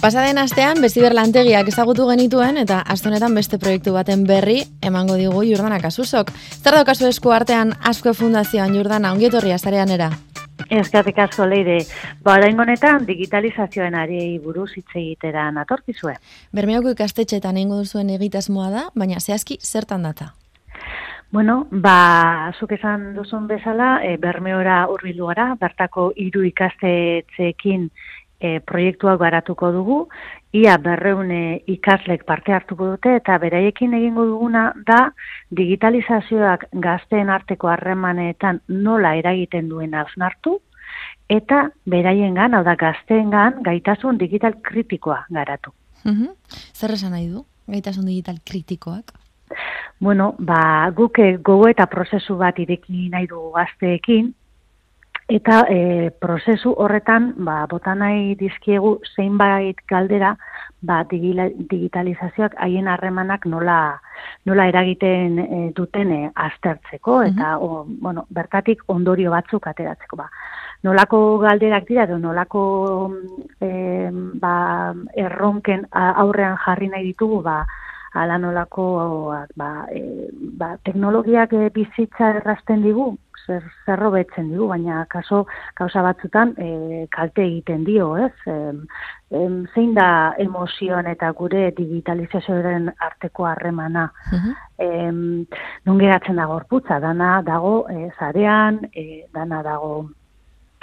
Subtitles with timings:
[0.00, 5.76] Pasaden astean Beziber lantegiak ezagutu genituen eta astonetan beste proiektu baten berri emango digu Jordana
[5.82, 6.30] Kasusok.
[6.32, 10.08] Zer daukazu esku artean Asko Fundazioan Jordana ongietorria zarean era?
[10.72, 11.76] Ezkatik asko leire,
[12.24, 16.16] badain honetan digitalizazioen ari buruz hitz egitera natorkizue.
[16.56, 20.32] Bermeoko ikastetxetan ingo duzuen egitasmoa da, baina zehazki zertan data?
[21.30, 27.84] Bueno, ba, zuk esan duzun bezala, e, bermeora urbildu gara, bertako hiru ikastetxeekin
[28.40, 29.98] e, proiektuak garatuko dugu,
[30.52, 35.12] ia berreune ikaslek parte hartuko dute, eta beraiekin egingo duguna da
[35.56, 40.58] digitalizazioak gazteen arteko harremanetan nola eragiten duen hausnartu,
[41.30, 43.30] eta beraien gan, hau da gazteen
[43.62, 45.72] gaitasun digital kritikoa garatu.
[46.04, 46.34] Mm
[46.74, 49.12] Zer esan nahi du, gaitasun digital kritikoak?
[50.00, 54.32] Bueno, ba, guk gogo eta prozesu bat ireki nahi dugu gazteekin,
[55.30, 60.32] Eta e, prozesu horretan, ba, bota nahi dizkiegu zeinbait galdera,
[60.82, 64.00] ba, digitalizazioak haien harremanak nola,
[64.50, 70.18] nola eragiten e, duten e, aztertzeko, eta o, bueno, bertatik ondorio batzuk ateratzeko.
[70.18, 70.26] Ba.
[70.82, 72.64] Nolako galderak dira, edo nolako
[73.62, 73.70] e,
[74.42, 74.56] ba,
[75.14, 77.60] erronken aurrean jarri nahi ditugu, ba,
[78.12, 78.86] ala nolako
[79.56, 83.12] ba, e, ba, teknologiak e, bizitza errasten digu,
[83.46, 85.44] zer zerro betzen digu, baina kaso
[85.78, 88.32] kausa batzutan e, kalte egiten dio, ez?
[88.46, 89.40] E,
[89.74, 94.10] zein da emozioan eta gure digitalizazioaren arteko harremana.
[94.30, 94.56] Uh
[95.84, 100.08] non geratzen dago gorputza, dana dago e, zarean, e, dana dago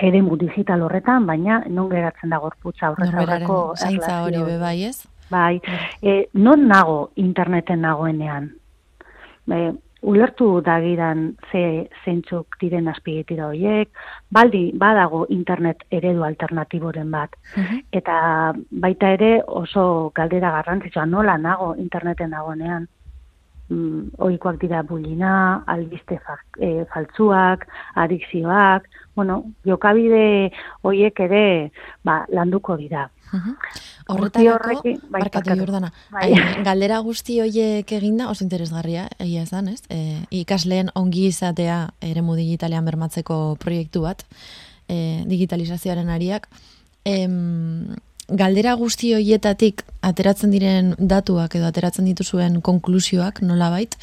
[0.00, 5.04] eremu digital horretan, baina non geratzen da gorputza horretarako zaintza hori be bai, ez?
[5.32, 5.60] Bai.
[6.02, 8.50] E, non nago interneten nagoenean?
[9.48, 13.90] E, ulertu dagiran ze zeintzuk diren azpiegira horiek,
[14.34, 17.36] baldi badago internet eredu alternatiboren bat.
[17.56, 17.84] Mhm.
[18.00, 18.16] Eta
[18.84, 22.88] baita ere oso galdera garrantzitsua nola nago interneten nagonean.
[23.72, 26.18] Mm, oikoak dira bulina, albiste
[26.60, 27.64] e, faltzuak,
[28.02, 30.50] adikzioak, bueno, jokabide
[30.82, 31.44] horiek ere
[32.04, 33.06] ba, landuko dira.
[33.32, 33.54] Mhm.
[34.12, 36.32] Horretarako, bai, barkatu jordana, bai.
[36.66, 39.80] galdera guzti horiek eginda, oso interesgarria, egia ez ez?
[39.88, 40.00] E,
[40.42, 44.26] ikasleen ongi izatea eremu digitalean bermatzeko proiektu bat,
[44.88, 46.48] e, digitalizazioaren ariak.
[47.04, 47.16] E,
[48.28, 53.96] galdera guzti horietatik ateratzen diren datuak edo ateratzen dituzuen konklusioak nolabait,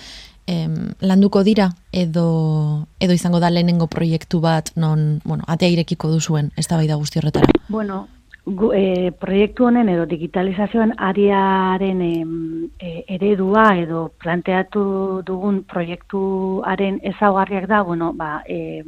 [0.47, 6.52] em, landuko dira edo edo izango da lehenengo proiektu bat non, bueno, atea irekiko duzuen,
[6.58, 7.52] ez da bai da guzti horretara?
[7.69, 8.08] Bueno,
[8.46, 17.84] gu, e, proiektu honen edo digitalizazioan ariaren e, eredua edo planteatu dugun proiektuaren ezaugarriak da,
[17.84, 18.84] bueno, ba, e,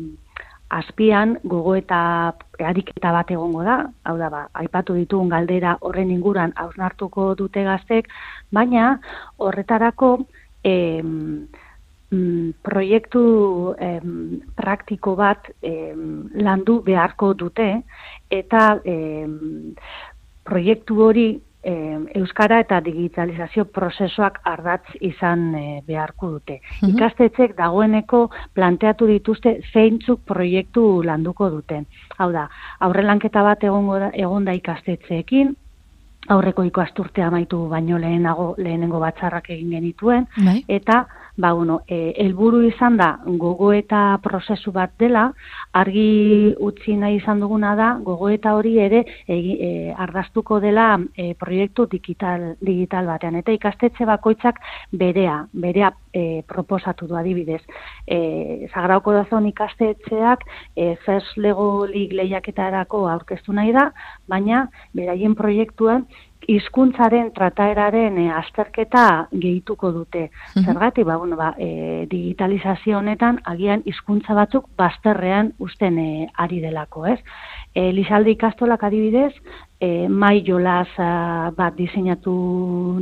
[0.71, 1.99] azpian gogo eta
[2.63, 3.77] ariketa bat egongo da,
[4.07, 8.07] hau da, ba, aipatu ditugun galdera horren inguran hausnartuko dute gaztek,
[8.55, 8.93] baina
[9.37, 10.13] horretarako
[10.63, 10.73] e,
[11.03, 13.23] mm, proiektu
[13.79, 17.69] em, praktiko bat em, landu beharko dute.
[18.31, 19.75] Eta em,
[20.47, 21.27] proiektu hori
[21.63, 26.59] em, euskara eta digitalizazio prozesuak ardatz izan e, beharko dute.
[26.81, 31.83] Mm Ikastetxek dagoeneko planteatu dituzte zeintzuk proiektu landuko dute.
[32.17, 32.47] Hau da,
[32.79, 35.55] aurrelanketa bat egongo da, egon da ikastetxeekin,
[36.29, 40.61] aurreko ikasturtea amaitu baino lehenago lehenengo batzarrak egin genituen, bai.
[40.67, 41.05] eta
[41.41, 45.23] ba, bueno, e, elburu izan da gogo eta prozesu bat dela,
[45.73, 51.87] argi utzi nahi izan duguna da, gogo eta hori ere e, ardaztuko dela e, proiektu
[51.89, 53.39] digital, digital batean.
[53.41, 54.61] Eta ikastetxe bakoitzak
[54.93, 57.61] berea, berea e, proposatu du adibidez.
[58.05, 63.89] E, Zagrauko dazon ikastetxeak e, first lego lig lehiaketarako aurkeztu nahi da,
[64.29, 66.05] baina beraien proiektuen
[66.47, 70.29] hizkuntzaren trataeraren e, azterketa gehituko dute.
[70.55, 76.61] Mm Zergatik, ba, bueno, ba, e, digitalizazio honetan agian hizkuntza batzuk bazterrean usten e, ari
[76.61, 77.19] delako, ez?
[77.73, 79.33] E, Lizalde ikastolak adibidez,
[79.79, 80.89] e, mai jolaz
[81.57, 82.33] bat diseinatu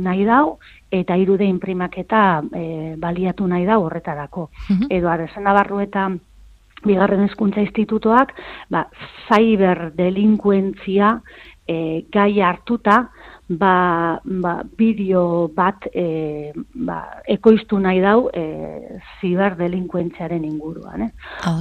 [0.00, 0.58] nahi dau,
[0.90, 2.64] eta irude imprimaketa e,
[2.98, 4.50] baliatu nahi da horretarako.
[4.68, 6.10] Mm Edo, arrezen nabarru eta
[6.84, 8.32] bigarren hezkuntza institutoak,
[8.72, 8.86] ba,
[9.28, 11.18] cyber delinkuentzia
[11.70, 12.96] e, gai hartuta,
[13.50, 16.52] ba, ba, bideo bat e,
[16.86, 21.08] ba, ekoiztu nahi dau e, ziber delinkuentziaren inguruan.
[21.08, 21.10] Eh?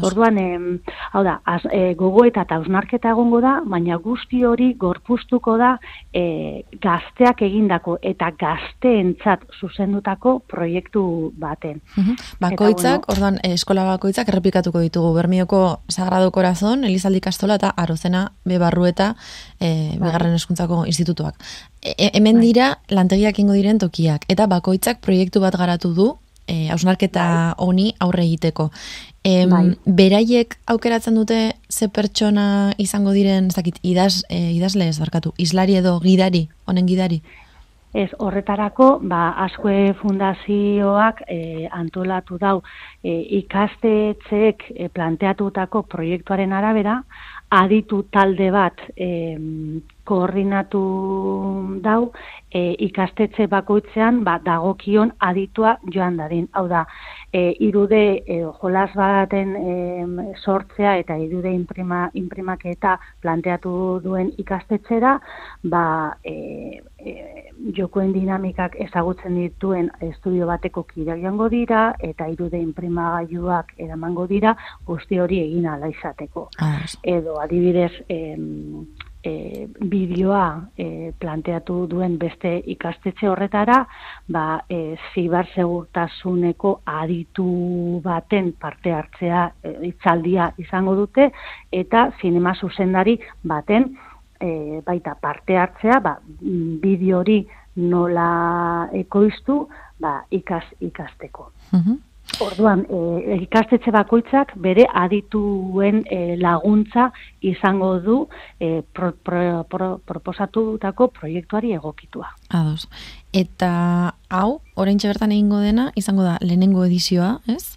[0.06, 5.58] Orduan, e, hau da, az, e, gogo eta tausnarketa egongo da, baina guzti hori gorpustuko
[5.58, 5.72] da
[6.14, 11.04] e, gazteak egindako eta gazteentzat zuzendutako proiektu
[11.42, 11.82] baten.
[12.40, 19.16] Bakoitzak, orduan, eskola bakoitzak errepikatuko ditugu, Bermioko Sagrado Corazon, Elizaldi Kastola eta Arozena Bebarrueta
[19.58, 21.42] e, Begarren Eskuntzako Institutuak.
[21.82, 22.46] E, hemen bai.
[22.48, 26.10] dira lantegiak ingo diren tokiak, eta bakoitzak proiektu bat garatu du,
[26.48, 27.66] e, hausnarketa bai.
[27.66, 28.70] honi aurre egiteko.
[29.24, 29.46] E,
[29.86, 31.40] beraiek aukeratzen dute
[31.70, 37.22] ze pertsona izango diren, zakit, idaz, e, idazle ez barkatu, islari edo gidari, honen gidari?
[37.94, 42.60] Ez horretarako, ba, askue fundazioak e, antolatu dau
[43.02, 47.00] e, ikastetzeek e, planteatutako proiektuaren arabera,
[47.50, 49.10] aditu talde bat e,
[50.10, 50.82] koordinatu
[51.86, 52.12] dau
[52.52, 56.48] e, ikastetxe bakoitzean ba, dagokion aditua joan dadin.
[56.58, 56.86] Hau da,
[57.34, 59.76] e, irude e, jolas baten e,
[60.42, 63.74] sortzea eta irude imprima, imprimaketa planteatu
[64.04, 65.16] duen ikastetxera,
[65.70, 65.84] ba,
[66.24, 67.16] e, e,
[67.78, 74.56] jokoen dinamikak ezagutzen dituen estudio bateko kira joango dira eta irude imprimagailuak eramango dira
[74.88, 76.50] guzti hori egin ala izateko.
[76.58, 77.92] Ah, Edo adibidez,
[79.24, 83.80] e, bideoa e, planteatu duen beste ikastetxe horretara,
[84.32, 91.30] ba, e, zibar segurtasuneko aditu baten parte hartzea e, itzaldia izango dute,
[91.72, 93.92] eta zinema zuzendari baten
[94.40, 96.18] e, baita parte hartzea, ba,
[96.82, 97.42] bideo hori
[97.80, 99.66] nola ekoiztu,
[100.00, 101.52] ba, ikas, ikasteko.
[101.74, 102.09] Mhm.
[102.40, 107.10] Orduan, e, ikastetxe bakoitzak bere adituen e, laguntza
[107.42, 108.20] izango du
[108.60, 112.30] e, pro, pro, pro, proposatutako proiektuari egokitua.
[112.50, 112.88] Ados.
[113.34, 113.72] Eta
[114.30, 117.76] hau, orain bertan egingo dena, izango da lehenengo edizioa, ez?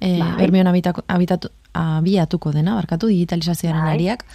[0.00, 0.34] E, bai.
[0.42, 3.94] Bermion abitatu, abiatuko dena, barkatu, digitalizazioaren bai.
[3.94, 4.26] ariak.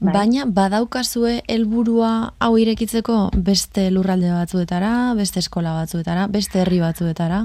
[0.00, 0.14] Bai.
[0.14, 7.44] Baina badaukazue helburua hau irekitzeko beste lurralde batzuetara, beste eskola batzuetara, beste herri batzuetara?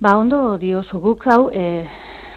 [0.00, 1.86] Ba, ondo diozu guk hau, e,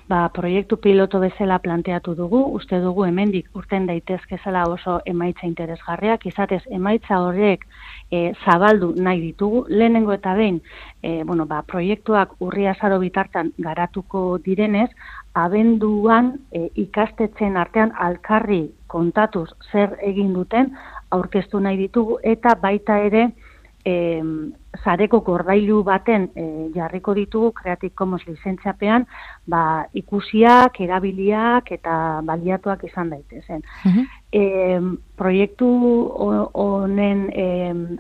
[0.08, 6.62] ba, proiektu piloto bezala planteatu dugu, uste dugu hemendik urten daitezkezela oso emaitza interesgarriak, izatez
[6.70, 7.66] emaitza horrek
[8.12, 10.62] e, zabaldu nahi ditugu, lehenengo eta behin,
[11.02, 14.92] e, bueno, ba, proiektuak urria zaro bitartan garatuko direnez,
[15.34, 20.76] abenduan e, ikastetzen artean alkarri kontatuz zer egin duten,
[21.10, 23.32] aurkeztu nahi ditugu, eta baita ere,
[23.88, 23.94] e,
[24.84, 26.46] zareko gordailu baten e,
[26.76, 29.08] jarriko ditugu Creative Commons lizentziapean,
[29.48, 29.62] ba,
[29.98, 31.98] ikusiak, erabiliak eta
[32.28, 33.64] baliatuak izan daitezen.
[33.88, 34.08] Uh
[35.18, 35.68] proiektu
[36.54, 37.46] honen e,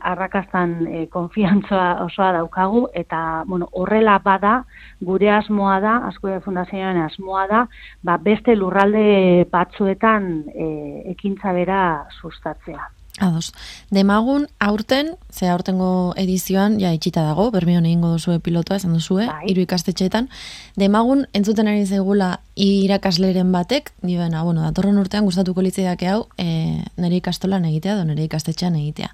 [0.06, 4.66] arrakastan e, konfiantzoa osoa daukagu eta bueno, horrela bada
[5.02, 7.64] gure asmoa da, asko fundazioaren asmoa da,
[8.04, 10.70] ba, beste lurralde batzuetan e,
[11.16, 11.82] ekintza bera
[12.22, 12.97] sustatzea.
[13.20, 13.52] Ados.
[13.90, 19.48] Demagun, aurten, ze aurtengo edizioan, ja, itxita dago, bermion egingo duzue pilotoa, esan duzue, bai.
[19.50, 20.30] iru ikastetxeetan.
[20.78, 27.18] Demagun, entzuten ari zegula irakasleren batek, dibena, bueno, datorren urtean gustatuko litzeak hau, e, nire
[27.18, 29.10] ikastolan egitea, do nire ikastetxean egitea.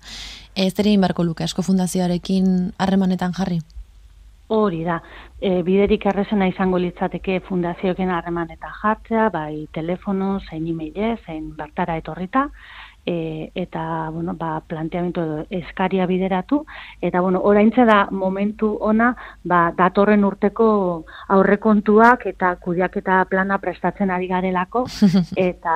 [0.56, 3.62] Ez tere inbarko luke, asko fundazioarekin harremanetan jarri?
[4.52, 5.00] Hori da,
[5.40, 12.50] e, biderik errezena izango litzateke fundazioken harremanetan jartzea, bai telefono, zein e zein bartara etorrita,
[13.06, 16.64] e, eta bueno, ba, planteamendu edo eskaria bideratu.
[17.02, 19.14] Eta bueno, oraintze da momentu ona
[19.44, 20.68] ba, datorren urteko
[21.36, 24.86] aurrekontuak eta kudiaketa plana prestatzen ari garelako.
[25.50, 25.76] Eta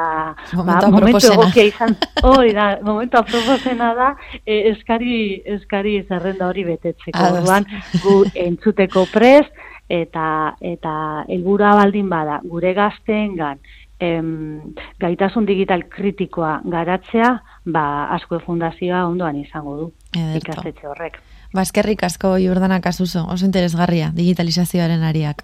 [0.64, 4.12] ba, momentu egokia izan hori da, momentu aproposena da
[4.46, 7.32] e, eskari eskari zerrenda hori betetzeko.
[7.38, 7.68] Orduan
[8.04, 9.52] gu entzuteko prest
[9.88, 10.94] eta eta
[11.32, 13.60] helburua baldin bada gure gazteengan
[14.00, 17.32] em, gaitasun digital kritikoa garatzea,
[17.66, 17.86] ba,
[18.16, 21.20] asko fundazioa ondoan izango du, ikastetxe horrek.
[21.56, 25.44] Baskerrik asko Jordana Kasuso, oso interesgarria digitalizazioaren ariak.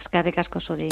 [0.00, 0.88] Eskerrik asko zuri.